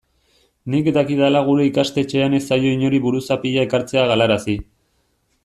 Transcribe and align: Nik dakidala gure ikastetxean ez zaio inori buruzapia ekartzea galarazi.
Nik 0.75 0.87
dakidala 0.95 1.43
gure 1.49 1.67
ikastetxean 1.69 2.37
ez 2.39 2.41
zaio 2.47 2.73
inori 2.79 3.01
buruzapia 3.05 3.67
ekartzea 3.69 4.09
galarazi. 4.15 4.59